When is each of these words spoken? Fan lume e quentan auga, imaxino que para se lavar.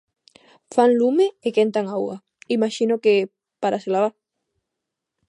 Fan 0.73 0.91
lume 0.99 1.27
e 1.47 1.49
quentan 1.55 1.85
auga, 1.95 2.17
imaxino 2.55 2.95
que 3.03 3.13
para 3.61 3.81
se 3.83 3.89
lavar. 3.93 4.13